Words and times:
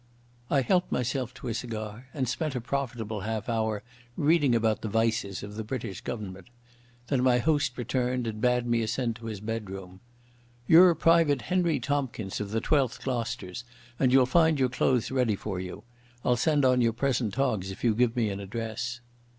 I 0.49 0.61
helped 0.61 0.91
myself 0.91 1.31
to 1.35 1.47
a 1.47 1.53
cigar 1.53 2.07
and 2.11 2.27
spent 2.27 2.55
a 2.55 2.59
profitable 2.59 3.19
half 3.19 3.47
hour 3.47 3.83
reading 4.17 4.55
about 4.55 4.81
the 4.81 4.87
vices 4.87 5.43
of 5.43 5.53
the 5.53 5.63
British 5.63 6.01
Government. 6.01 6.47
Then 7.05 7.21
my 7.21 7.37
host 7.37 7.77
returned 7.77 8.25
and 8.25 8.41
bade 8.41 8.65
me 8.65 8.81
ascend 8.81 9.17
to 9.17 9.27
his 9.27 9.39
bedroom. 9.39 9.99
"You're 10.67 10.95
Private 10.95 11.43
Henry 11.43 11.79
Tomkins 11.79 12.41
of 12.41 12.49
the 12.49 12.61
12th 12.61 13.03
Gloucesters, 13.03 13.63
and 13.99 14.11
you'll 14.11 14.25
find 14.25 14.59
your 14.59 14.69
clothes 14.69 15.11
ready 15.11 15.35
for 15.35 15.59
you. 15.59 15.83
I'll 16.25 16.35
send 16.35 16.65
on 16.65 16.81
your 16.81 16.93
present 16.93 17.35
togs 17.35 17.69
if 17.69 17.83
you 17.83 17.93
give 17.93 18.15
me 18.15 18.29
an 18.31 18.39
address." 18.39 19.01